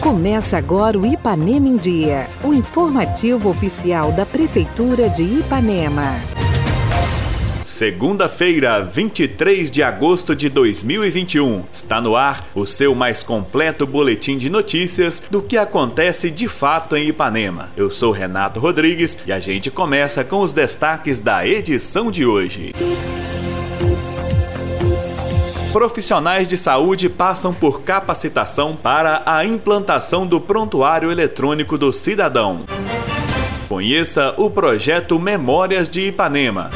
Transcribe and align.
Começa 0.00 0.58
agora 0.58 0.98
o 0.98 1.06
Ipanema 1.06 1.68
em 1.68 1.76
Dia, 1.76 2.26
o 2.42 2.52
informativo 2.52 3.48
oficial 3.48 4.12
da 4.12 4.26
Prefeitura 4.26 5.08
de 5.08 5.22
Ipanema. 5.22 6.20
Segunda-feira, 7.64 8.84
23 8.84 9.70
de 9.70 9.82
agosto 9.82 10.36
de 10.36 10.48
2021. 10.48 11.64
Está 11.72 12.00
no 12.00 12.14
ar 12.14 12.46
o 12.54 12.66
seu 12.66 12.94
mais 12.94 13.22
completo 13.22 13.86
boletim 13.86 14.36
de 14.36 14.50
notícias 14.50 15.22
do 15.30 15.40
que 15.40 15.56
acontece 15.56 16.30
de 16.30 16.46
fato 16.46 16.94
em 16.94 17.08
Ipanema. 17.08 17.70
Eu 17.76 17.90
sou 17.90 18.12
Renato 18.12 18.60
Rodrigues 18.60 19.18
e 19.26 19.32
a 19.32 19.40
gente 19.40 19.70
começa 19.70 20.22
com 20.22 20.40
os 20.40 20.52
destaques 20.52 21.18
da 21.18 21.46
edição 21.46 22.10
de 22.10 22.26
hoje. 22.26 22.72
Profissionais 25.72 26.46
de 26.46 26.58
saúde 26.58 27.08
passam 27.08 27.54
por 27.54 27.80
capacitação 27.80 28.76
para 28.76 29.22
a 29.24 29.42
implantação 29.42 30.26
do 30.26 30.38
prontuário 30.38 31.10
eletrônico 31.10 31.78
do 31.78 31.90
cidadão. 31.94 32.66
Conheça 33.70 34.34
o 34.36 34.50
projeto 34.50 35.18
Memórias 35.18 35.88
de 35.88 36.08
Ipanema. 36.08 36.68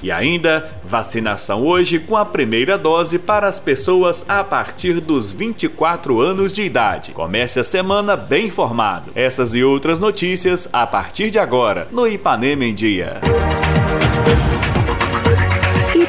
E 0.00 0.12
ainda, 0.12 0.70
vacinação 0.84 1.66
hoje 1.66 1.98
com 1.98 2.16
a 2.16 2.24
primeira 2.24 2.78
dose 2.78 3.18
para 3.18 3.48
as 3.48 3.58
pessoas 3.58 4.24
a 4.28 4.44
partir 4.44 5.00
dos 5.00 5.32
24 5.32 6.20
anos 6.20 6.52
de 6.52 6.62
idade. 6.62 7.10
Comece 7.10 7.58
a 7.58 7.64
semana 7.64 8.16
bem 8.16 8.46
informado. 8.46 9.10
Essas 9.12 9.54
e 9.54 9.64
outras 9.64 9.98
notícias 9.98 10.68
a 10.72 10.86
partir 10.86 11.32
de 11.32 11.38
agora 11.40 11.88
no 11.90 12.06
Ipanema 12.06 12.64
em 12.64 12.74
Dia. 12.74 13.20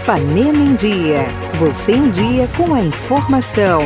Ipanema 0.10 0.58
em 0.58 0.76
Dia. 0.76 1.28
Você 1.60 1.92
em 1.92 2.10
dia 2.10 2.50
com 2.58 2.74
a 2.74 2.82
informação. 2.82 3.82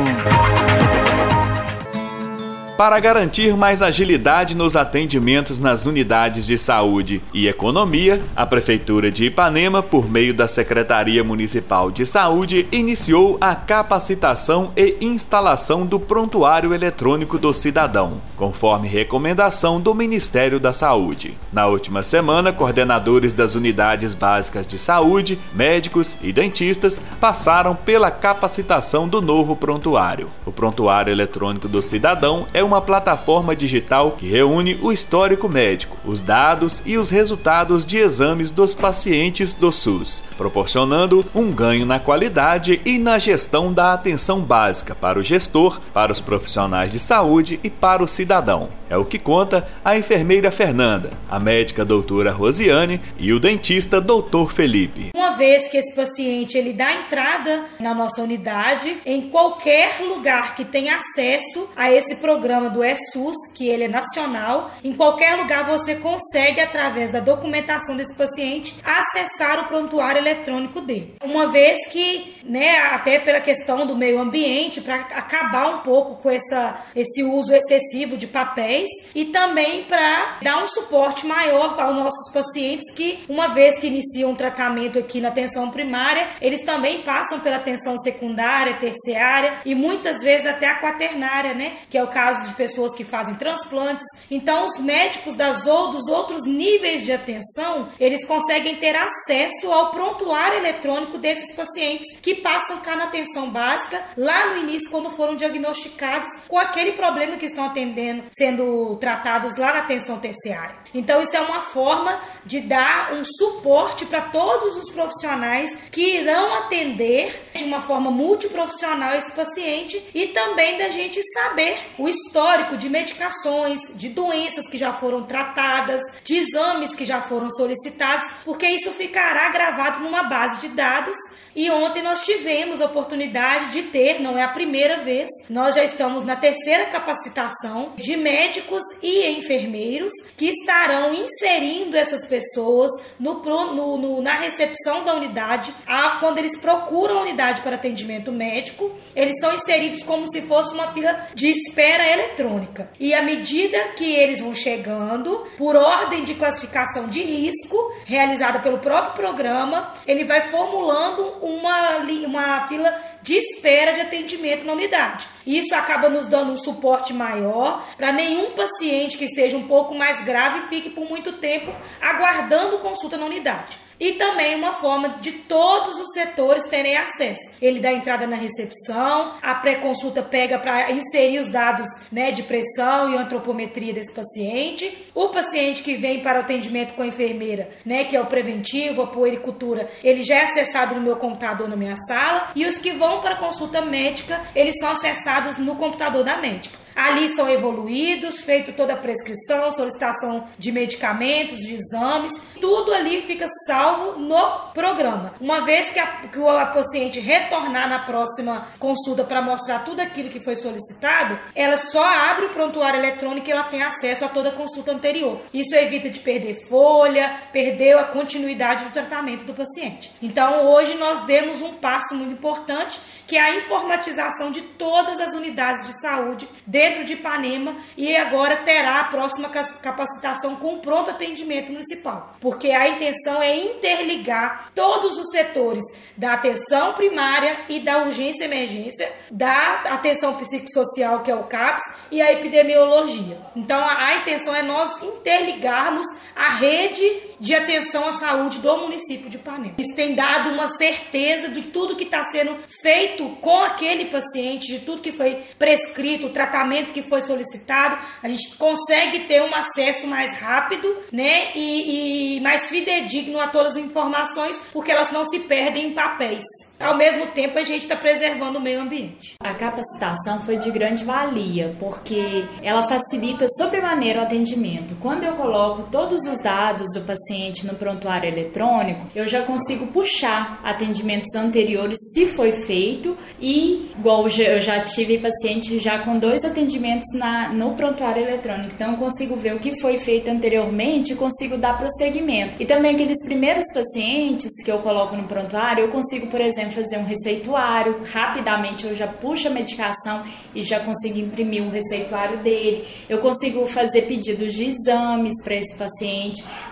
Para 2.76 2.99
garantir 2.99 3.55
mais 3.55 3.84
agilidade 3.84 4.57
nos 4.57 4.76
atendimentos 4.76 5.60
nas 5.60 5.85
unidades 5.85 6.43
de 6.48 6.57
saúde 6.57 7.21
e 7.32 7.48
economia, 7.48 8.20
a 8.35 8.48
Prefeitura 8.48 9.12
de 9.12 9.26
Ipanema, 9.26 9.84
por 9.84 10.10
meio 10.10 10.34
da 10.34 10.48
Secretaria 10.48 11.24
Municipal 11.24 11.91
de 11.91 12.04
Saúde, 12.04 12.68
iniciou 12.71 13.38
a 13.40 13.54
capacitação 13.54 14.71
e 14.76 14.98
instalação 15.01 15.85
do 15.85 15.99
Prontuário 15.99 16.74
Eletrônico 16.74 17.38
do 17.38 17.54
Cidadão, 17.54 18.20
conforme 18.35 18.88
recomendação 18.88 19.79
do 19.79 19.94
Ministério 19.94 20.60
da 20.60 20.74
Saúde. 20.74 21.38
Na 21.51 21.68
última 21.68 22.01
semana, 22.01 22.51
coordenadores 22.51 23.34
das 23.34 23.54
unidades 23.54 24.16
básicas 24.16 24.66
de 24.66 24.79
saúde, 24.79 25.38
médicos 25.54 26.18
e 26.24 26.34
dentistas 26.34 26.99
passaram 27.21 27.76
pela 27.76 28.10
capacitação 28.10 29.07
do 29.07 29.21
novo 29.21 29.55
prontuário. 29.55 30.27
O 30.44 30.51
Prontuário 30.51 31.12
Eletrônico 31.12 31.68
do 31.68 31.79
Cidadão 31.79 32.48
é 32.51 32.63
uma 32.64 32.82
plataforma 32.82 33.56
digital 33.56 34.12
que 34.12 34.28
reúne 34.28 34.80
o 34.82 34.92
histórico 34.92 35.48
médico, 35.48 35.98
os 36.06 36.22
dados 36.22 36.82
e 36.86 36.98
os 36.98 37.10
resultados 37.10 37.86
de 37.86 37.98
exames 37.98 38.52
dos 38.52 38.74
pacientes 38.74 39.54
do 39.54 39.72
SUS, 39.72 40.24
proporcionando 40.38 41.26
um 41.36 41.52
ganho 41.52 41.86
na 41.86 42.00
qualidade 42.00 42.82
e 42.86 42.98
na 42.98 43.20
gestão 43.20 43.72
da 43.72 43.94
atenção 43.94 44.41
básica 44.41 44.96
para 44.96 45.20
o 45.20 45.24
gestor, 45.24 45.82
para 45.94 46.12
os 46.12 46.22
profissionais 46.22 46.91
de 46.91 47.00
saúde 47.00 47.60
e 47.64 47.70
para 47.70 48.04
o 48.04 48.08
cidadão. 48.08 48.70
É 48.90 48.98
o 48.98 49.06
que 49.06 49.18
conta 49.18 49.68
a 49.84 49.98
enfermeira 49.98 50.52
Fernanda, 50.52 51.12
a 51.30 51.40
médica 51.40 51.84
doutora 51.84 52.32
Rosiane 52.32 53.02
e 53.18 53.34
o 53.34 53.40
dentista 53.40 54.00
doutor 54.00 54.52
Felipe. 54.52 55.10
Uma 55.16 55.32
vez 55.32 55.68
que 55.68 55.78
esse 55.78 55.96
paciente 55.96 56.56
ele 56.58 56.74
dá 56.74 56.94
entrada 56.94 57.66
na 57.80 57.94
nossa 57.96 58.22
unidade, 58.22 58.98
em 59.06 59.30
qualquer 59.30 60.00
lugar 60.02 60.56
que 60.56 60.64
tenha 60.64 60.96
acesso 60.96 61.70
a 61.76 61.91
esse 61.91 62.18
programa 62.18 62.52
do 62.70 62.84
ESUS, 62.84 63.35
que 63.55 63.68
ele 63.68 63.85
é 63.85 63.87
nacional, 63.87 64.72
em 64.84 64.94
qualquer 64.94 65.35
lugar 65.35 65.66
você 65.66 65.96
consegue, 65.96 66.59
através 66.59 67.11
da 67.11 67.19
documentação 67.19 67.95
desse 67.95 68.16
paciente, 68.16 68.75
acessar 68.83 69.61
o 69.61 69.67
prontuário 69.67 70.19
eletrônico 70.19 70.81
dele. 70.81 71.16
Uma 71.23 71.47
vez 71.47 71.88
que, 71.88 72.35
né, 72.44 72.78
até 72.91 73.19
pela 73.19 73.39
questão 73.39 73.85
do 73.85 73.95
meio 73.95 74.19
ambiente, 74.19 74.81
para 74.81 74.95
acabar 74.95 75.75
um 75.75 75.79
pouco 75.79 76.22
com 76.22 76.29
essa, 76.29 76.81
esse 76.95 77.23
uso 77.23 77.53
excessivo 77.53 78.17
de 78.17 78.28
papéis 78.28 78.89
e 79.16 79.25
também 79.25 79.83
para 79.83 80.38
dar 80.41 80.63
um 80.63 80.67
suporte 80.67 81.25
maior 81.25 81.75
para 81.75 81.89
os 81.89 81.95
nossos 81.95 82.31
pacientes 82.31 82.91
que, 82.94 83.23
uma 83.28 83.49
vez 83.49 83.79
que 83.79 83.88
iniciam 83.88 84.31
um 84.31 84.35
tratamento 84.35 84.99
aqui 84.99 85.22
na 85.22 85.29
atenção 85.29 85.69
primária, 85.69 86.28
eles 86.41 86.61
também 86.61 87.01
passam 87.01 87.39
pela 87.39 87.57
atenção 87.57 87.97
secundária, 87.97 88.75
terciária 88.75 89.53
e 89.66 89.75
muitas 89.75 90.23
vezes 90.23 90.45
até 90.45 90.67
a 90.67 90.79
quaternária, 90.79 91.53
né? 91.53 91.73
Que 91.89 91.97
é 91.97 92.03
o 92.03 92.07
caso 92.07 92.42
de 92.47 92.53
pessoas 92.55 92.93
que 92.93 93.03
fazem 93.03 93.35
transplantes. 93.35 94.05
Então, 94.29 94.65
os 94.65 94.77
médicos 94.79 95.35
das 95.35 95.65
ou 95.67 95.91
dos 95.91 96.07
outros 96.07 96.45
níveis 96.45 97.05
de 97.05 97.11
atenção, 97.11 97.89
eles 97.99 98.25
conseguem 98.25 98.75
ter 98.75 98.95
acesso 98.95 99.71
ao 99.71 99.91
prontuário 99.91 100.57
eletrônico 100.57 101.17
desses 101.17 101.55
pacientes 101.55 102.17
que 102.21 102.35
passam 102.35 102.81
cá 102.81 102.95
na 102.95 103.05
atenção 103.05 103.49
básica, 103.49 104.03
lá 104.17 104.47
no 104.47 104.57
início, 104.57 104.89
quando 104.89 105.09
foram 105.09 105.35
diagnosticados 105.35 106.29
com 106.47 106.57
aquele 106.57 106.93
problema 106.93 107.37
que 107.37 107.45
estão 107.45 107.65
atendendo, 107.65 108.23
sendo 108.31 108.95
tratados 108.97 109.57
lá 109.57 109.73
na 109.73 109.79
atenção 109.79 110.19
terciária. 110.19 110.83
Então, 110.93 111.21
isso 111.21 111.35
é 111.35 111.41
uma 111.41 111.61
forma 111.61 112.19
de 112.45 112.61
dar 112.61 113.13
um 113.13 113.23
suporte 113.25 114.05
para 114.05 114.21
todos 114.21 114.77
os 114.77 114.91
profissionais 114.91 115.69
que 115.91 116.17
irão 116.17 116.53
atender 116.55 117.41
de 117.55 117.63
uma 117.63 117.81
forma 117.81 118.11
multiprofissional 118.11 119.15
esse 119.15 119.31
paciente 119.31 120.01
e 120.13 120.27
também 120.27 120.77
da 120.77 120.89
gente 120.89 121.21
saber 121.33 121.75
o 121.97 122.07
histórico 122.33 122.75
de 122.75 122.89
medicações, 122.89 123.79
de 123.94 124.09
doenças 124.09 124.67
que 124.67 124.75
já 124.75 124.91
foram 124.91 125.21
tratadas, 125.21 126.01
de 126.23 126.35
exames 126.35 126.95
que 126.95 127.05
já 127.05 127.21
foram 127.21 127.47
solicitados, 127.47 128.27
porque 128.44 128.66
isso 128.66 128.89
ficará 128.89 129.49
gravado 129.49 129.99
numa 129.99 130.23
base 130.23 130.59
de 130.61 130.69
dados 130.69 131.16
e 131.56 131.69
ontem 131.69 132.02
nós 132.02 132.25
tivemos 132.25 132.81
a 132.81 132.86
oportunidade 132.86 133.72
de 133.72 133.84
ter, 133.84 134.19
não 134.19 134.38
é 134.38 134.44
a 134.44 134.47
primeira 134.47 134.97
vez, 134.97 135.30
nós 135.50 135.75
já 135.75 135.84
estamos 135.84 136.24
na 136.24 136.36
terceira 136.36 136.86
capacitação 136.88 137.94
de 137.96 138.18
médicos 138.18 138.81
e 139.02 139.30
enfermeiros 139.31 140.12
que 140.36 140.47
estarão 140.47 141.14
inserindo 141.14 141.96
essas 141.96 142.25
pessoas 142.25 142.91
no, 143.19 143.41
no, 143.74 143.97
no 143.97 144.22
na 144.22 144.36
recepção 144.36 145.03
da 145.03 145.14
unidade. 145.14 145.74
A, 145.86 146.18
quando 146.19 146.38
eles 146.38 146.58
procuram 146.58 147.19
a 147.19 147.22
unidade 147.22 147.62
para 147.62 147.75
atendimento 147.75 148.31
médico, 148.31 148.91
eles 149.16 149.40
são 149.40 149.53
inseridos 149.53 150.03
como 150.03 150.28
se 150.28 150.41
fosse 150.41 150.74
uma 150.74 150.91
fila 150.94 151.28
de 151.35 151.50
espera 151.50 152.08
eletrônica. 152.12 152.90
E 153.00 153.14
à 153.14 153.22
medida 153.22 153.78
que 153.96 154.16
eles 154.16 154.40
vão 154.40 154.53
chegando, 154.56 155.46
por 155.58 155.75
ordem 155.75 156.24
de 156.24 156.34
classificação 156.35 157.08
de 157.08 157.22
risco, 157.22 157.78
realizada 158.06 158.59
pelo 158.59 158.80
próprio 158.80 159.14
programa, 159.14 159.94
ele 160.08 160.24
vai 160.24 160.41
formulando 160.41 161.42
uma, 161.45 161.97
uma 162.25 162.67
fila 162.67 162.93
de 163.21 163.35
espera 163.35 163.93
de 163.93 164.01
atendimento 164.01 164.65
na 164.65 164.73
unidade. 164.73 165.27
Isso 165.45 165.73
acaba 165.75 166.09
nos 166.09 166.27
dando 166.27 166.51
um 166.51 166.57
suporte 166.57 167.13
maior 167.13 167.85
para 167.97 168.11
nenhum 168.11 168.51
paciente 168.51 169.17
que 169.17 169.27
seja 169.27 169.57
um 169.57 169.67
pouco 169.67 169.95
mais 169.95 170.23
grave 170.23 170.67
fique 170.67 170.89
por 170.89 171.07
muito 171.07 171.33
tempo 171.33 171.73
aguardando 172.01 172.79
consulta 172.79 173.17
na 173.17 173.25
unidade 173.25 173.83
e 173.99 174.13
também 174.13 174.55
uma 174.55 174.73
forma 174.73 175.09
de 175.21 175.31
todos 175.31 175.99
os 175.99 176.13
setores 176.13 176.67
terem 176.67 176.97
acesso. 176.97 177.53
Ele 177.61 177.79
dá 177.79 177.91
entrada 177.91 178.27
na 178.27 178.35
recepção, 178.35 179.33
a 179.41 179.55
pré-consulta 179.55 180.21
pega 180.21 180.57
para 180.57 180.91
inserir 180.91 181.39
os 181.39 181.49
dados 181.49 181.87
né, 182.11 182.31
de 182.31 182.43
pressão 182.43 183.11
e 183.11 183.17
antropometria 183.17 183.93
desse 183.93 184.13
paciente. 184.13 185.09
O 185.13 185.29
paciente 185.29 185.83
que 185.83 185.95
vem 185.95 186.21
para 186.21 186.39
o 186.39 186.41
atendimento 186.41 186.93
com 186.93 187.03
a 187.03 187.07
enfermeira, 187.07 187.69
né, 187.85 188.03
que 188.05 188.15
é 188.15 188.21
o 188.21 188.25
preventivo, 188.25 189.01
a 189.01 189.07
puericultura, 189.07 189.87
ele 190.03 190.23
já 190.23 190.35
é 190.35 190.43
acessado 190.43 190.95
no 190.95 191.01
meu 191.01 191.15
computador 191.15 191.67
na 191.67 191.75
minha 191.75 191.95
sala. 191.95 192.51
E 192.55 192.65
os 192.65 192.77
que 192.77 192.91
vão 192.91 193.21
para 193.21 193.35
consulta 193.35 193.81
médica, 193.81 194.41
eles 194.55 194.78
são 194.79 194.89
acessados 194.89 195.57
no 195.57 195.75
computador 195.75 196.23
da 196.23 196.37
médica. 196.37 196.84
Ali 196.95 197.29
são 197.29 197.49
evoluídos, 197.49 198.41
feito 198.41 198.73
toda 198.73 198.93
a 198.93 198.97
prescrição, 198.97 199.72
solicitação 199.72 200.47
de 200.57 200.72
medicamentos, 200.72 201.57
de 201.57 201.73
exames, 201.73 202.31
tudo 202.59 202.93
ali 202.93 203.22
fica 203.22 203.47
salvo 203.66 204.19
no 204.19 204.72
programa. 204.73 205.34
Uma 205.40 205.61
vez 205.61 205.91
que 205.91 205.99
a, 205.99 206.07
que 206.07 206.40
a 206.40 206.66
paciente 206.67 207.19
retornar 207.19 207.90
na 207.90 207.99
próxima 207.99 208.67
consulta 208.79 209.23
para 209.23 209.41
mostrar 209.41 209.79
tudo 209.79 210.01
aquilo 210.01 210.29
que 210.29 210.40
foi 210.40 210.55
solicitado, 210.55 211.40
ela 211.55 211.78
só 211.78 212.03
abre 212.03 212.45
o 212.45 212.49
prontuário 212.49 212.99
eletrônico 212.99 213.47
e 213.47 213.51
ela 213.51 213.63
tem 213.63 213.81
acesso 213.81 214.25
a 214.25 214.29
toda 214.29 214.49
a 214.49 214.53
consulta 214.53 214.91
anterior. 214.91 215.41
Isso 215.53 215.75
evita 215.75 216.09
de 216.09 216.19
perder 216.19 216.55
folha, 216.67 217.34
perder 217.51 217.97
a 217.97 218.03
continuidade 218.03 218.85
do 218.85 218.91
tratamento 218.91 219.46
do 219.46 219.53
paciente. 219.53 220.11
Então, 220.22 220.67
hoje 220.67 220.96
nós 220.96 221.25
demos 221.25 221.61
um 221.61 221.73
passo 221.73 222.16
muito 222.16 222.34
importante 222.34 222.99
que 223.25 223.37
é 223.37 223.41
a 223.41 223.55
informatização 223.55 224.51
de 224.51 224.61
todas 224.61 225.19
as 225.19 225.34
unidades 225.34 225.87
de 225.87 226.01
saúde 226.01 226.47
de 226.91 227.14
Ipanema 227.14 227.76
e 227.96 228.16
agora 228.18 228.58
terá 228.58 229.00
a 229.00 229.03
próxima 229.06 229.50
capacitação 229.50 230.56
com 230.58 230.80
pronto 230.80 231.12
atendimento 231.12 231.72
municipal, 231.72 232.35
porque 232.41 232.72
a 232.72 232.90
intenção 232.90 233.41
é 233.41 233.56
interligar 233.56 234.72
todos 234.76 235.18
os 235.18 235.30
setores 235.32 235.84
da 236.18 236.34
atenção 236.34 236.94
primária 236.94 237.58
e 237.70 237.80
da 237.80 238.03
urgência 238.03 238.44
e 238.44 238.46
emergência, 238.46 239.12
da 239.32 239.84
atenção 239.91 240.35
psicossocial, 240.35 241.22
que 241.22 241.32
é 241.32 241.35
o 241.35 241.44
CAPS, 241.44 241.84
e 242.12 242.22
a 242.22 242.32
epidemiologia. 242.32 243.38
Então 243.56 243.80
a, 243.80 244.06
a 244.06 244.16
intenção 244.18 244.56
é 244.56 244.62
nós 244.62 245.02
interligarmos 245.02 246.06
a 246.35 246.50
rede 246.50 247.34
de 247.40 247.53
atenção 247.53 248.08
à 248.08 248.12
saúde 248.14 248.59
do 248.59 248.78
município 248.78 249.30
de 249.30 249.35
Ipanema. 249.35 249.76
Isso 249.78 249.96
tem 249.96 250.16
dado 250.16 250.52
uma 250.52 250.70
certeza 250.70 251.50
de 251.50 251.64
tudo 251.64 251.96
que 251.96 252.06
está 252.06 252.24
sendo 252.24 252.56
feito 252.82 253.28
com 253.41 253.64
aquele 253.64 254.06
paciente, 254.06 254.68
de 254.68 254.80
tudo 254.80 255.02
que 255.02 255.12
foi 255.12 255.38
prescrito, 255.59 256.28
o 256.28 256.30
tratamento 256.30 256.94
que 256.94 257.02
foi 257.02 257.20
solicitado. 257.22 257.98
A 258.22 258.30
gente 258.30 258.56
consegue 258.58 259.20
ter 259.26 259.42
um 259.42 259.54
acesso 259.54 260.08
mais 260.08 260.40
rápido, 260.40 260.88
né, 261.12 261.52
e, 261.54 262.38
e 262.38 262.42
mais 262.42 262.70
fidedigno 262.70 263.40
a 263.42 263.48
todas 263.48 263.76
as 263.76 263.84
informações, 263.84 264.62
porque 264.72 264.92
elas 264.92 265.12
não 265.12 265.26
se 265.26 265.40
perdem 265.40 265.90
em 265.90 265.94
papéis. 265.94 266.44
Ao 266.80 266.96
mesmo 266.96 267.28
tempo, 267.28 267.58
a 267.60 267.64
gente 267.64 267.84
está 267.84 267.96
preservando 267.96 268.60
o 268.60 268.62
meio 268.62 268.82
ambiente. 268.82 269.36
A 269.42 269.54
capacitação 269.54 270.42
foi 270.42 270.58
de 270.58 270.72
grande 270.72 271.04
valia, 271.04 271.76
porque 271.80 272.46
ela 272.62 272.82
facilita 272.84 273.48
sobremaneira 273.50 274.22
o 274.22 274.24
atendimento. 274.24 274.96
Quando 275.00 275.24
eu 275.24 275.34
coloco 275.34 275.84
todos 275.92 276.23
os 276.28 276.40
dados 276.40 276.94
do 276.94 277.02
paciente 277.02 277.66
no 277.66 277.75
prontuário 277.75 278.28
eletrônico, 278.28 279.08
eu 279.16 279.28
já 279.28 279.42
consigo 279.42 279.88
puxar 279.88 280.60
atendimentos 280.64 281.34
anteriores 281.36 281.98
se 282.14 282.28
foi 282.28 282.52
feito 282.52 283.18
e, 283.40 283.90
igual 283.98 284.24
eu 284.28 284.60
já 284.60 284.80
tive 284.81 285.18
paciente 285.18 285.78
já 285.80 286.00
com 286.00 286.18
dois 286.18 286.44
atendimentos 286.44 287.08
na, 287.14 287.50
no 287.50 287.74
prontuário 287.74 288.24
eletrônico, 288.24 288.72
então 288.74 288.92
eu 288.92 288.98
consigo 288.98 289.36
ver 289.36 289.56
o 289.56 289.60
que 289.60 289.80
foi 289.80 289.98
feito 289.98 290.30
anteriormente 290.30 291.14
e 291.14 291.16
consigo 291.16 291.58
dar 291.58 291.78
prosseguimento. 291.78 292.56
E 292.60 292.66
também 292.66 292.94
aqueles 292.94 293.24
primeiros 293.25 293.66
pacientes 293.74 294.52
que 294.64 294.72
eu 294.72 294.80
coloco 294.80 295.16
no 295.16 295.24
prontuário, 295.24 295.86
eu 295.86 295.90
consigo, 295.90 296.28
por 296.28 296.42
exemplo, 296.42 296.72
fazer 296.72 296.98
um 296.98 297.04
receituário, 297.04 298.00
rapidamente 298.12 298.86
eu 298.86 298.96
já 298.96 299.08
puxo 299.08 299.48
a 299.48 299.52
medicação 299.52 300.24
e 300.54 300.62
já 300.62 300.80
consigo 300.80 301.20
imprimir 301.20 301.64
um 301.64 301.70
receituário 301.70 302.38
dele. 302.40 302.84
Eu 303.10 303.20
consigo 303.20 303.66
fazer 303.66 304.04
pedidos 304.04 304.54
de 304.54 304.66
exames 304.66 305.42
para 305.44 305.56
esse 305.56 305.75
paciente, 305.75 306.12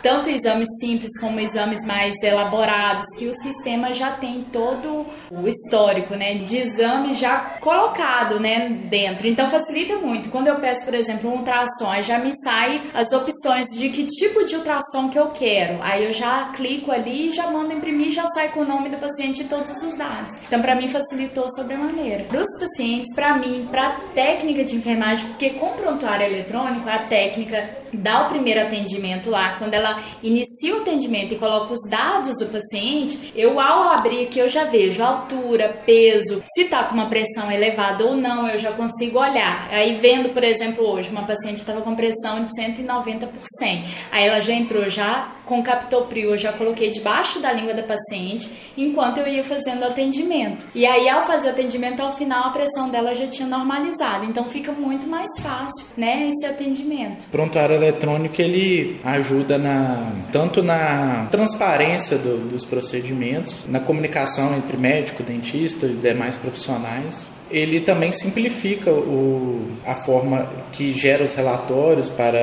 tanto 0.02 0.30
exames 0.30 0.68
simples 0.80 1.20
como 1.20 1.40
exames 1.40 1.86
mais 1.86 2.16
elaborados, 2.24 3.06
que 3.18 3.28
o 3.28 3.34
sistema 3.34 3.94
já 3.94 4.12
tem 4.12 4.44
todo 4.52 5.06
o 5.30 5.48
histórico, 5.48 6.16
né, 6.16 6.34
de 6.34 6.58
exames 6.58 7.20
já 7.20 7.58
colocado, 7.60 8.40
né, 8.40 8.70
dentro. 8.70 9.28
Então 9.28 9.48
facilita 9.50 9.98
muito. 9.98 10.30
Quando 10.30 10.48
eu 10.48 10.56
peço, 10.56 10.86
por 10.86 10.96
exemplo, 10.96 11.30
um 11.30 11.38
ultrassom, 11.38 12.02
já 12.02 12.18
me 12.18 12.32
sai 12.44 12.82
as 12.94 13.12
opções 13.12 13.68
de 13.78 13.90
que 13.90 14.06
tipo 14.06 14.44
de 14.44 14.56
ultrassom 14.56 15.10
que 15.10 15.20
eu 15.20 15.28
quero. 15.28 15.78
Aí 15.84 16.06
eu 16.06 16.12
já 16.12 16.52
clico 16.56 16.92
ali, 16.92 17.32
já 17.32 17.52
mando 17.52 17.74
imprimir, 17.74 18.12
já 18.12 18.26
sai 18.28 18.50
com 18.50 18.62
o 18.62 18.66
nome 18.66 18.90
do 18.90 18.98
paciente 18.98 19.44
e 19.44 19.46
todos 19.46 19.84
os 19.84 19.92
os 19.92 19.98
dados. 19.98 20.38
Então, 20.48 20.62
para 20.62 20.76
mim, 20.76 20.88
facilitou 20.88 21.50
sobremaneira. 21.50 22.24
Para 22.24 22.42
os 22.42 22.60
pacientes, 22.60 23.14
para 23.14 23.36
mim, 23.38 23.68
para 23.70 23.90
a 23.90 23.92
técnica 24.14 24.64
de 24.64 24.76
enfermagem, 24.76 25.28
porque 25.28 25.52
com 25.52 25.70
prontuário 25.72 26.26
eletrônico, 26.26 26.90
a 26.90 27.00
técnica 27.00 27.81
dá 27.94 28.26
o 28.26 28.30
primeiro 28.30 28.62
atendimento 28.62 29.30
lá, 29.30 29.56
quando 29.58 29.74
ela 29.74 30.02
inicia 30.22 30.51
o 30.70 30.82
atendimento 30.82 31.34
e 31.34 31.38
coloca 31.38 31.72
os 31.72 31.90
dados 31.90 32.38
do 32.40 32.48
paciente, 32.48 33.32
eu 33.36 33.60
ao 33.60 33.84
abrir 33.90 34.26
aqui 34.26 34.40
eu 34.40 34.50
já 34.50 34.66
vejo 34.66 35.02
altura, 35.02 35.82
peso, 35.86 36.42
se 36.46 36.66
tá 36.66 36.84
com 36.84 36.96
uma 36.96 37.06
pressão 37.06 37.50
elevada 37.50 38.04
ou 38.06 38.18
não, 38.18 38.48
eu 38.50 38.58
já 38.58 38.72
consigo 38.72 39.18
olhar. 39.18 39.70
Aí 39.72 39.96
vendo, 39.96 40.30
por 40.30 40.44
exemplo, 40.44 40.86
hoje 40.86 41.10
uma 41.10 41.24
paciente 41.24 41.58
estava 41.58 41.82
com 41.82 41.96
pressão 41.96 42.44
de 42.44 42.54
190 42.54 43.28
por 43.28 43.42
100. 43.60 43.86
Aí 44.12 44.28
ela 44.28 44.42
já 44.42 44.54
entrou 44.54 44.90
já 44.90 45.32
com 45.46 45.62
captopril, 45.62 46.32
eu 46.32 46.38
já 46.38 46.54
coloquei 46.54 46.90
debaixo 46.90 47.40
da 47.40 47.52
língua 47.52 47.74
da 47.74 47.84
paciente 47.84 48.50
enquanto 48.78 49.18
eu 49.18 49.28
ia 49.28 49.44
fazendo 49.44 49.82
o 49.82 49.86
atendimento. 49.86 50.66
E 50.74 50.86
aí 50.86 51.10
ao 51.10 51.26
fazer 51.26 51.48
o 51.48 51.52
atendimento 51.52 52.02
ao 52.02 52.16
final 52.16 52.46
a 52.46 52.50
pressão 52.52 52.90
dela 52.90 53.14
já 53.14 53.28
tinha 53.28 53.48
normalizado. 53.48 54.26
Então 54.26 54.46
fica 54.46 54.72
muito 54.72 55.08
mais 55.08 55.30
fácil, 55.40 55.88
né, 55.98 56.28
esse 56.28 56.46
atendimento. 56.46 57.26
Prontuário 57.30 57.76
eletrônico 57.76 58.42
ele 58.42 59.00
ajuda 59.04 59.58
na 59.58 60.12
tanto 60.32 60.51
na 60.64 61.28
transparência 61.30 62.18
do, 62.18 62.50
dos 62.50 62.66
procedimentos, 62.66 63.66
na 63.68 63.80
comunicação 63.80 64.56
entre 64.58 64.76
médico, 64.78 65.22
dentista 65.24 65.86
e 65.86 65.94
demais 65.94 66.38
profissionais 66.38 67.42
ele 67.52 67.82
também 67.82 68.12
simplifica 68.12 68.92
o, 68.92 69.68
a 69.86 69.94
forma 69.94 70.48
que 70.72 70.92
gera 70.92 71.24
os 71.24 71.36
relatórios 71.36 72.10
para 72.10 72.40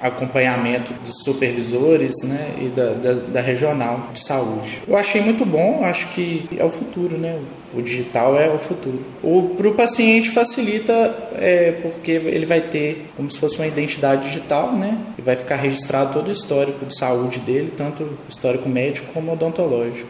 acompanhamento 0.00 0.92
dos 0.94 1.22
supervisores 1.22 2.22
né, 2.24 2.54
e 2.62 2.68
da, 2.68 2.94
da, 2.94 3.12
da 3.12 3.40
regional 3.40 4.08
de 4.12 4.20
saúde. 4.24 4.82
Eu 4.88 4.96
achei 4.96 5.20
muito 5.20 5.44
bom, 5.44 5.84
acho 5.84 6.08
que 6.08 6.46
é 6.58 6.64
o 6.64 6.70
futuro, 6.70 7.18
né? 7.18 7.38
O 7.76 7.82
digital 7.82 8.38
é 8.38 8.48
o 8.48 8.58
futuro. 8.58 8.98
Para 9.56 9.68
o 9.68 9.74
paciente 9.74 10.30
facilita 10.30 10.92
é, 11.34 11.72
porque 11.82 12.12
ele 12.12 12.46
vai 12.46 12.62
ter 12.62 13.10
como 13.16 13.30
se 13.30 13.38
fosse 13.38 13.56
uma 13.56 13.66
identidade 13.66 14.26
digital, 14.28 14.72
né? 14.72 14.98
E 15.18 15.22
vai 15.22 15.36
ficar 15.36 15.56
registrado 15.56 16.14
todo 16.14 16.28
o 16.28 16.30
histórico 16.30 16.86
de 16.86 16.96
saúde 16.96 17.40
dele, 17.40 17.70
tanto 17.76 18.02
o 18.02 18.18
histórico 18.28 18.68
médico 18.68 19.12
como 19.12 19.32
odontológico. 19.32 20.08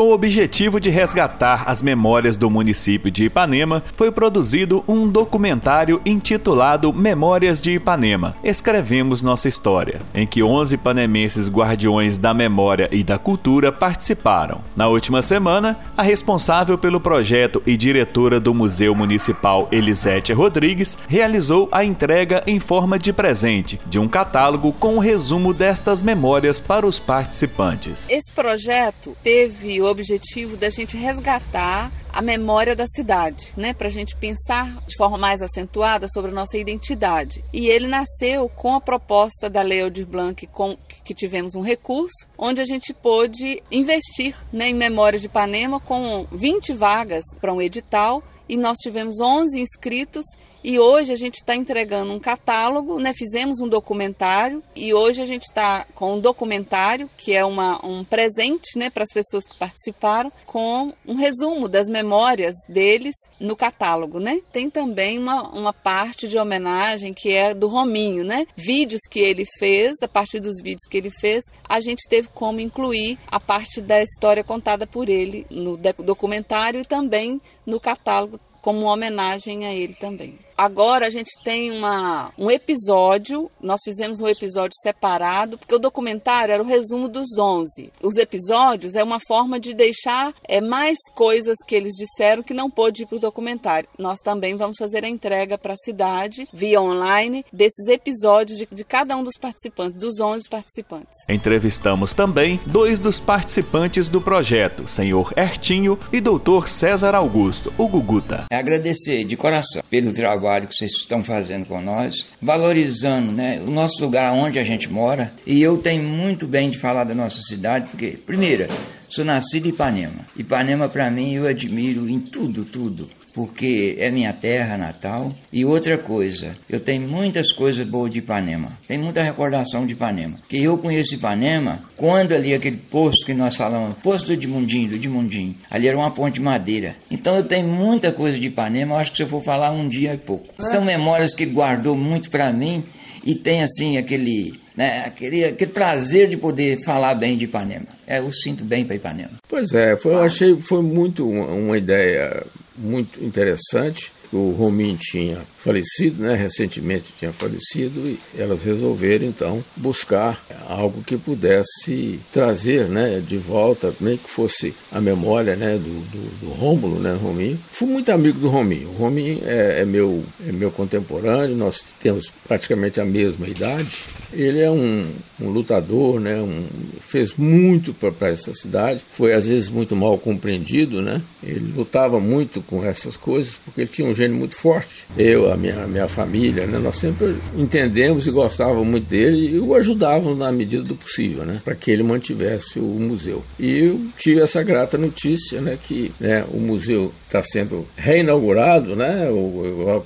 Com 0.00 0.08
o 0.08 0.14
objetivo 0.14 0.80
de 0.80 0.88
resgatar 0.88 1.64
as 1.66 1.82
memórias 1.82 2.34
do 2.34 2.48
município 2.48 3.10
de 3.10 3.26
Ipanema, 3.26 3.82
foi 3.94 4.10
produzido 4.10 4.82
um 4.88 5.06
documentário 5.06 6.00
intitulado 6.06 6.90
Memórias 6.90 7.60
de 7.60 7.72
Ipanema 7.72 8.34
Escrevemos 8.42 9.20
Nossa 9.20 9.46
História, 9.46 10.00
em 10.14 10.26
que 10.26 10.42
11 10.42 10.78
panemenses 10.78 11.50
guardiões 11.50 12.16
da 12.16 12.32
memória 12.32 12.88
e 12.90 13.04
da 13.04 13.18
cultura 13.18 13.70
participaram. 13.70 14.62
Na 14.74 14.88
última 14.88 15.20
semana, 15.20 15.78
a 15.94 16.02
responsável 16.02 16.78
pelo 16.78 16.98
projeto 16.98 17.62
e 17.66 17.76
diretora 17.76 18.40
do 18.40 18.54
Museu 18.54 18.94
Municipal 18.94 19.68
Elisete 19.70 20.32
Rodrigues 20.32 20.96
realizou 21.08 21.68
a 21.70 21.84
entrega 21.84 22.42
em 22.46 22.58
forma 22.58 22.98
de 22.98 23.12
presente 23.12 23.78
de 23.84 23.98
um 23.98 24.08
catálogo 24.08 24.72
com 24.72 24.94
o 24.94 24.96
um 24.96 24.98
resumo 24.98 25.52
destas 25.52 26.02
memórias 26.02 26.58
para 26.58 26.86
os 26.86 26.98
participantes. 26.98 28.08
Esse 28.08 28.32
projeto 28.32 29.14
teve 29.22 29.89
objetivo 29.90 30.56
da 30.56 30.70
gente 30.70 30.96
resgatar 30.96 31.90
a 32.12 32.22
memória 32.22 32.74
da 32.74 32.86
cidade, 32.86 33.52
né, 33.56 33.72
para 33.72 33.86
a 33.86 33.90
gente 33.90 34.16
pensar 34.16 34.66
de 34.86 34.96
forma 34.96 35.16
mais 35.16 35.42
acentuada 35.42 36.08
sobre 36.08 36.30
a 36.30 36.34
nossa 36.34 36.58
identidade. 36.58 37.42
E 37.52 37.68
ele 37.68 37.86
nasceu 37.86 38.48
com 38.48 38.74
a 38.74 38.80
proposta 38.80 39.48
da 39.48 39.62
Lei 39.62 39.82
Aldir 39.82 40.06
Blanc, 40.06 40.46
com, 40.48 40.76
que 41.04 41.14
tivemos 41.14 41.54
um 41.54 41.60
recurso, 41.60 42.26
onde 42.36 42.60
a 42.60 42.64
gente 42.64 42.92
pôde 42.92 43.62
investir 43.70 44.34
né, 44.52 44.68
em 44.68 44.74
memória 44.74 45.18
de 45.18 45.26
Ipanema 45.26 45.78
com 45.80 46.26
20 46.32 46.72
vagas 46.72 47.24
para 47.40 47.52
um 47.52 47.62
edital 47.62 48.22
e 48.48 48.56
nós 48.56 48.78
tivemos 48.78 49.20
11 49.20 49.60
inscritos 49.60 50.24
e 50.62 50.78
hoje 50.78 51.12
a 51.12 51.16
gente 51.16 51.36
está 51.36 51.54
entregando 51.54 52.12
um 52.12 52.20
catálogo, 52.20 52.98
né? 52.98 53.12
Fizemos 53.14 53.60
um 53.60 53.68
documentário 53.68 54.62
e 54.76 54.92
hoje 54.92 55.22
a 55.22 55.24
gente 55.24 55.42
está 55.42 55.86
com 55.94 56.14
um 56.14 56.20
documentário 56.20 57.08
que 57.16 57.34
é 57.34 57.44
uma, 57.44 57.84
um 57.84 58.04
presente, 58.04 58.78
né, 58.78 58.90
para 58.90 59.04
as 59.04 59.12
pessoas 59.12 59.46
que 59.46 59.56
participaram, 59.56 60.30
com 60.46 60.92
um 61.06 61.14
resumo 61.14 61.68
das 61.68 61.88
memórias 61.88 62.54
deles 62.68 63.14
no 63.38 63.56
catálogo, 63.56 64.20
né? 64.20 64.40
Tem 64.52 64.68
também 64.68 65.18
uma, 65.18 65.48
uma 65.50 65.72
parte 65.72 66.28
de 66.28 66.38
homenagem 66.38 67.14
que 67.14 67.32
é 67.32 67.54
do 67.54 67.66
Rominho, 67.66 68.24
né? 68.24 68.46
Vídeos 68.56 69.02
que 69.10 69.20
ele 69.20 69.44
fez, 69.58 70.02
a 70.02 70.08
partir 70.08 70.40
dos 70.40 70.56
vídeos 70.62 70.86
que 70.88 70.96
ele 70.96 71.10
fez, 71.10 71.44
a 71.68 71.80
gente 71.80 72.08
teve 72.08 72.28
como 72.34 72.60
incluir 72.60 73.18
a 73.28 73.40
parte 73.40 73.80
da 73.80 74.02
história 74.02 74.44
contada 74.44 74.86
por 74.86 75.08
ele 75.08 75.46
no 75.50 75.76
documentário 75.76 76.80
e 76.80 76.84
também 76.84 77.40
no 77.64 77.80
catálogo 77.80 78.38
como 78.60 78.86
homenagem 78.86 79.66
a 79.66 79.72
ele 79.72 79.94
também. 79.94 80.38
Agora 80.60 81.06
a 81.06 81.08
gente 81.08 81.42
tem 81.42 81.70
uma, 81.70 82.30
um 82.36 82.50
episódio, 82.50 83.48
nós 83.62 83.80
fizemos 83.82 84.20
um 84.20 84.28
episódio 84.28 84.76
separado, 84.82 85.56
porque 85.56 85.74
o 85.74 85.78
documentário 85.78 86.52
era 86.52 86.62
o 86.62 86.66
resumo 86.66 87.08
dos 87.08 87.38
11. 87.38 87.90
Os 88.02 88.18
episódios 88.18 88.94
é 88.94 89.02
uma 89.02 89.16
forma 89.26 89.58
de 89.58 89.72
deixar 89.72 90.34
é, 90.46 90.60
mais 90.60 90.98
coisas 91.14 91.56
que 91.66 91.74
eles 91.74 91.94
disseram 91.94 92.42
que 92.42 92.52
não 92.52 92.70
pôde 92.70 93.04
ir 93.04 93.06
para 93.06 93.16
o 93.16 93.20
documentário. 93.20 93.88
Nós 93.98 94.18
também 94.18 94.54
vamos 94.54 94.76
fazer 94.78 95.02
a 95.02 95.08
entrega 95.08 95.56
para 95.56 95.72
a 95.72 95.78
cidade, 95.78 96.46
via 96.52 96.78
online, 96.78 97.42
desses 97.50 97.88
episódios 97.88 98.58
de, 98.58 98.68
de 98.70 98.84
cada 98.84 99.16
um 99.16 99.24
dos 99.24 99.38
participantes, 99.40 99.96
dos 99.96 100.20
11 100.20 100.46
participantes. 100.46 101.26
Entrevistamos 101.30 102.12
também 102.12 102.60
dois 102.66 102.98
dos 102.98 103.18
participantes 103.18 104.10
do 104.10 104.20
projeto, 104.20 104.86
senhor 104.86 105.32
Ertinho 105.38 105.98
e 106.12 106.20
doutor 106.20 106.68
César 106.68 107.14
Augusto, 107.14 107.72
o 107.78 107.88
Guguta. 107.88 108.44
É 108.52 108.58
agradecer 108.58 109.24
de 109.24 109.38
coração 109.38 109.82
pelo 109.88 110.12
trabalho 110.12 110.49
trabalho 110.50 110.66
que 110.66 110.74
vocês 110.74 110.92
estão 110.92 111.22
fazendo 111.22 111.64
com 111.66 111.80
nós, 111.80 112.26
valorizando 112.42 113.30
né, 113.30 113.60
o 113.64 113.70
nosso 113.70 114.02
lugar 114.02 114.32
onde 114.32 114.58
a 114.58 114.64
gente 114.64 114.90
mora. 114.90 115.32
E 115.46 115.62
eu 115.62 115.78
tenho 115.78 116.02
muito 116.02 116.46
bem 116.46 116.70
de 116.70 116.78
falar 116.78 117.04
da 117.04 117.14
nossa 117.14 117.40
cidade, 117.42 117.86
porque, 117.90 118.18
primeiro, 118.26 118.66
Sou 119.10 119.24
nascido 119.24 119.66
em 119.66 119.70
Ipanema. 119.70 120.24
Ipanema, 120.36 120.88
para 120.88 121.10
mim, 121.10 121.34
eu 121.34 121.44
admiro 121.44 122.08
em 122.08 122.20
tudo, 122.20 122.64
tudo 122.64 123.10
porque 123.34 123.96
é 123.98 124.10
minha 124.10 124.32
terra 124.32 124.76
natal. 124.76 125.32
E 125.52 125.64
outra 125.64 125.98
coisa, 125.98 126.56
eu 126.68 126.80
tenho 126.80 127.08
muitas 127.08 127.52
coisas 127.52 127.86
boas 127.88 128.12
de 128.12 128.18
Ipanema, 128.18 128.70
tem 128.86 128.98
muita 128.98 129.22
recordação 129.22 129.86
de 129.86 129.92
Ipanema. 129.92 130.36
Que 130.48 130.62
eu 130.62 130.78
conheço 130.78 131.14
Ipanema 131.14 131.82
quando 131.96 132.32
ali 132.32 132.54
aquele 132.54 132.76
posto 132.76 133.26
que 133.26 133.34
nós 133.34 133.56
falamos, 133.56 133.96
posto 133.98 134.26
do 134.26 134.32
Edmundinho, 134.32 134.88
do 134.88 134.94
Edmundinho, 134.94 135.54
ali 135.70 135.88
era 135.88 135.96
uma 135.96 136.10
ponte 136.10 136.34
de 136.34 136.40
madeira. 136.40 136.94
Então 137.10 137.34
eu 137.36 137.44
tenho 137.44 137.68
muita 137.68 138.12
coisa 138.12 138.38
de 138.38 138.46
Ipanema, 138.46 138.94
eu 138.94 138.98
acho 138.98 139.10
que 139.10 139.16
se 139.18 139.22
eu 139.22 139.28
for 139.28 139.42
falar 139.42 139.70
um 139.70 139.88
dia 139.88 140.12
é 140.12 140.16
pouco. 140.16 140.54
São 140.58 140.84
memórias 140.84 141.34
que 141.34 141.46
guardou 141.46 141.96
muito 141.96 142.30
para 142.30 142.52
mim 142.52 142.84
e 143.24 143.34
tem 143.34 143.62
assim 143.62 143.98
aquele 143.98 144.52
né, 144.76 145.04
aquele, 145.04 145.44
aquele 145.44 145.70
prazer 145.72 146.28
de 146.28 146.36
poder 146.36 146.82
falar 146.84 147.14
bem 147.14 147.36
de 147.36 147.44
Ipanema. 147.44 147.86
É, 148.06 148.18
eu 148.18 148.32
sinto 148.32 148.64
bem 148.64 148.84
para 148.84 148.96
Ipanema. 148.96 149.32
Pois 149.48 149.74
é, 149.74 149.96
foi, 149.96 150.14
eu 150.14 150.22
achei 150.22 150.56
foi 150.56 150.82
muito 150.82 151.28
uma, 151.28 151.46
uma 151.46 151.78
ideia 151.78 152.42
muito 152.80 153.22
interessante 153.22 154.12
o 154.32 154.50
Romin 154.52 154.96
tinha 154.96 155.38
falecido, 155.58 156.22
né, 156.22 156.34
recentemente 156.34 157.12
tinha 157.18 157.32
falecido, 157.32 158.00
e 158.00 158.18
elas 158.38 158.62
resolveram 158.62 159.26
então 159.26 159.62
buscar 159.76 160.40
algo 160.68 161.02
que 161.02 161.16
pudesse 161.16 162.18
trazer 162.32 162.88
né, 162.88 163.22
de 163.26 163.36
volta, 163.36 163.92
nem 164.00 164.16
que 164.16 164.28
fosse 164.28 164.74
a 164.92 165.00
memória 165.00 165.56
né, 165.56 165.74
do, 165.74 165.78
do, 165.80 166.46
do 166.46 166.52
Rômulo, 166.52 167.00
né, 167.00 167.16
Rominho. 167.20 167.58
Fui 167.70 167.88
muito 167.88 168.10
amigo 168.10 168.38
do 168.38 168.48
Rominho. 168.48 168.88
O 168.88 168.92
Rominho 168.94 169.40
é, 169.44 169.82
é, 169.82 169.84
meu, 169.84 170.22
é 170.46 170.52
meu 170.52 170.70
contemporâneo, 170.70 171.56
nós 171.56 171.84
temos 172.00 172.30
praticamente 172.46 173.00
a 173.00 173.04
mesma 173.04 173.46
idade. 173.48 174.04
Ele 174.32 174.60
é 174.60 174.70
um, 174.70 175.04
um 175.40 175.48
lutador, 175.48 176.20
né, 176.20 176.40
um, 176.40 176.64
fez 177.00 177.34
muito 177.36 177.92
para 177.92 178.28
essa 178.28 178.54
cidade, 178.54 179.02
foi 179.10 179.32
às 179.32 179.46
vezes 179.46 179.68
muito 179.68 179.96
mal 179.96 180.16
compreendido, 180.16 181.02
né? 181.02 181.20
ele 181.42 181.72
lutava 181.74 182.20
muito 182.20 182.60
com 182.62 182.84
essas 182.84 183.16
coisas 183.16 183.56
porque 183.64 183.82
ele 183.82 183.90
tinha 183.90 184.08
um 184.08 184.14
gênio 184.20 184.36
muito 184.36 184.54
forte. 184.54 185.06
Eu, 185.16 185.50
a 185.50 185.56
minha, 185.56 185.84
a 185.84 185.86
minha 185.86 186.08
família, 186.08 186.66
né, 186.66 186.78
nós 186.78 186.96
sempre 186.96 187.34
entendemos 187.56 188.26
e 188.26 188.30
gostávamos 188.30 188.86
muito 188.86 189.08
dele 189.08 189.56
e 189.56 189.58
o 189.58 189.74
ajudávamos 189.74 190.36
na 190.36 190.52
medida 190.52 190.82
do 190.82 190.94
possível, 190.94 191.44
né, 191.44 191.60
para 191.64 191.74
que 191.74 191.90
ele 191.90 192.02
mantivesse 192.02 192.78
o 192.78 192.82
museu. 192.82 193.42
E 193.58 193.86
eu 193.86 194.00
tive 194.18 194.40
essa 194.40 194.62
grata 194.62 194.98
notícia, 194.98 195.60
né, 195.60 195.78
que 195.82 196.12
né, 196.20 196.44
o 196.52 196.58
museu 196.58 197.12
está 197.26 197.42
sendo 197.42 197.86
reinaugurado, 197.96 198.94
né, 198.94 199.28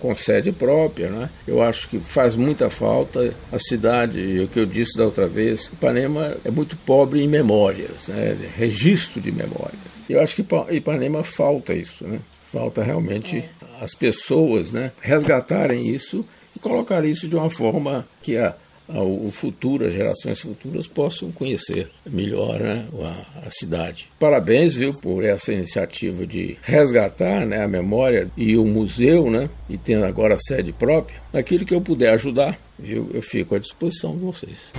com 0.00 0.14
sede 0.14 0.52
própria, 0.52 1.08
né. 1.08 1.28
Eu 1.46 1.62
acho 1.62 1.88
que 1.88 1.98
faz 1.98 2.36
muita 2.36 2.70
falta 2.70 3.34
a 3.50 3.58
cidade, 3.58 4.40
o 4.40 4.48
que 4.48 4.60
eu 4.60 4.66
disse 4.66 4.96
da 4.96 5.04
outra 5.04 5.26
vez, 5.26 5.70
Ipanema 5.72 6.36
é 6.44 6.50
muito 6.50 6.76
pobre 6.76 7.22
em 7.22 7.28
memórias, 7.28 8.08
né, 8.08 8.36
registro 8.56 9.20
de 9.20 9.32
memórias. 9.32 9.94
Eu 10.08 10.20
acho 10.20 10.36
que 10.36 10.44
Ipanema 10.76 11.24
falta 11.24 11.72
isso, 11.72 12.04
né? 12.04 12.18
Falta 12.54 12.84
realmente 12.84 13.44
as 13.80 13.96
pessoas 13.96 14.72
né, 14.72 14.92
resgatarem 15.02 15.88
isso 15.88 16.24
e 16.54 16.60
colocar 16.60 17.04
isso 17.04 17.26
de 17.26 17.34
uma 17.34 17.50
forma 17.50 18.06
que 18.22 18.36
a, 18.36 18.54
a, 18.90 19.02
o 19.02 19.28
futuro, 19.28 19.84
as 19.84 19.92
gerações 19.92 20.40
futuras 20.40 20.86
possam 20.86 21.32
conhecer 21.32 21.90
melhor 22.08 22.60
né, 22.60 22.86
a, 23.02 23.48
a, 23.48 23.50
cidade. 23.50 24.08
Parabéns, 24.20 24.76
viu, 24.76 24.94
por 24.94 25.24
essa 25.24 25.52
iniciativa 25.52 26.24
de 26.24 26.56
resgatar 26.62 27.44
né, 27.44 27.60
a 27.60 27.66
memória 27.66 28.30
e 28.36 28.56
o 28.56 28.64
museu, 28.64 29.28
né, 29.28 29.50
e 29.68 29.76
tendo 29.76 30.04
agora 30.04 30.38
sede 30.38 30.70
própria. 30.70 31.20
Naquilo 31.32 31.66
que 31.66 31.74
eu 31.74 31.80
puder 31.80 32.10
ajudar, 32.10 32.56
viu, 32.78 33.10
eu 33.12 33.20
fico 33.20 33.56
à 33.56 33.58
disposição 33.58 34.12
de 34.12 34.20
vocês. 34.20 34.72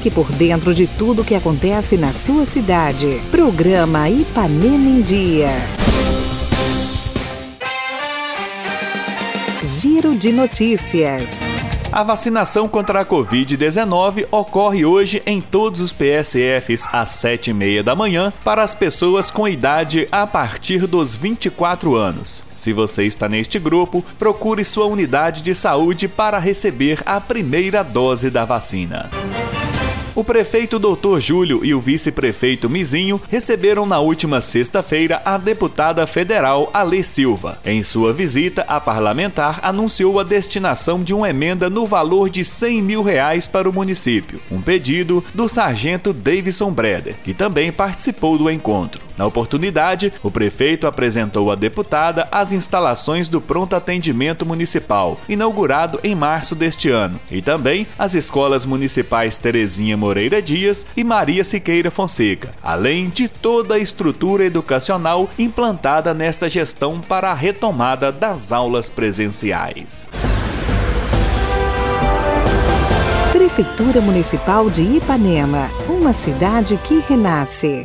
Fique 0.00 0.10
por 0.10 0.32
dentro 0.32 0.72
de 0.72 0.86
tudo 0.86 1.22
que 1.22 1.34
acontece 1.34 1.98
na 1.98 2.10
sua 2.10 2.46
cidade. 2.46 3.20
Programa 3.30 4.08
Ipanema 4.08 4.88
em 4.88 5.02
Dia. 5.02 5.50
Giro 9.62 10.14
de 10.14 10.32
notícias. 10.32 11.38
A 11.92 12.02
vacinação 12.02 12.66
contra 12.66 13.00
a 13.00 13.04
Covid-19 13.04 14.26
ocorre 14.30 14.86
hoje 14.86 15.22
em 15.26 15.38
todos 15.38 15.80
os 15.80 15.92
PSFs 15.92 16.88
às 16.90 17.10
7h30 17.10 17.82
da 17.82 17.94
manhã 17.94 18.32
para 18.42 18.62
as 18.62 18.74
pessoas 18.74 19.30
com 19.30 19.46
idade 19.46 20.08
a 20.10 20.26
partir 20.26 20.86
dos 20.86 21.14
24 21.14 21.94
anos. 21.94 22.42
Se 22.56 22.72
você 22.72 23.04
está 23.04 23.28
neste 23.28 23.58
grupo, 23.58 24.02
procure 24.18 24.64
sua 24.64 24.86
unidade 24.86 25.42
de 25.42 25.54
saúde 25.54 26.08
para 26.08 26.38
receber 26.38 27.02
a 27.04 27.20
primeira 27.20 27.82
dose 27.82 28.30
da 28.30 28.46
vacina. 28.46 29.10
O 30.20 30.24
prefeito 30.30 30.78
Dr. 30.78 31.18
Júlio 31.18 31.64
e 31.64 31.72
o 31.72 31.80
vice-prefeito 31.80 32.68
Mizinho 32.68 33.18
receberam 33.30 33.86
na 33.86 34.00
última 34.00 34.42
sexta-feira 34.42 35.22
a 35.24 35.38
deputada 35.38 36.06
federal 36.06 36.68
Alê 36.74 37.02
Silva. 37.02 37.58
Em 37.64 37.82
sua 37.82 38.12
visita, 38.12 38.62
a 38.68 38.78
parlamentar 38.78 39.60
anunciou 39.62 40.20
a 40.20 40.22
destinação 40.22 41.02
de 41.02 41.14
uma 41.14 41.30
emenda 41.30 41.70
no 41.70 41.86
valor 41.86 42.28
de 42.28 42.44
100 42.44 42.82
mil 42.82 43.02
reais 43.02 43.46
para 43.46 43.66
o 43.66 43.72
município, 43.72 44.38
um 44.52 44.60
pedido 44.60 45.24
do 45.32 45.48
sargento 45.48 46.12
Davidson 46.12 46.70
Breder, 46.70 47.14
que 47.24 47.32
também 47.32 47.72
participou 47.72 48.36
do 48.36 48.50
encontro. 48.50 49.09
Na 49.20 49.26
oportunidade, 49.26 50.14
o 50.22 50.30
prefeito 50.30 50.86
apresentou 50.86 51.52
à 51.52 51.54
deputada 51.54 52.26
as 52.32 52.52
instalações 52.52 53.28
do 53.28 53.38
Pronto 53.38 53.76
Atendimento 53.76 54.46
Municipal, 54.46 55.18
inaugurado 55.28 56.00
em 56.02 56.14
março 56.14 56.54
deste 56.54 56.88
ano, 56.88 57.20
e 57.30 57.42
também 57.42 57.86
as 57.98 58.14
escolas 58.14 58.64
municipais 58.64 59.36
Terezinha 59.36 59.94
Moreira 59.94 60.40
Dias 60.40 60.86
e 60.96 61.04
Maria 61.04 61.44
Siqueira 61.44 61.90
Fonseca, 61.90 62.54
além 62.62 63.10
de 63.10 63.28
toda 63.28 63.74
a 63.74 63.78
estrutura 63.78 64.46
educacional 64.46 65.28
implantada 65.38 66.14
nesta 66.14 66.48
gestão 66.48 66.98
para 66.98 67.30
a 67.30 67.34
retomada 67.34 68.10
das 68.10 68.50
aulas 68.50 68.88
presenciais. 68.88 70.08
Prefeitura 73.32 74.00
Municipal 74.00 74.70
de 74.70 74.80
Ipanema, 74.80 75.68
uma 75.90 76.14
cidade 76.14 76.78
que 76.82 77.00
renasce. 77.06 77.84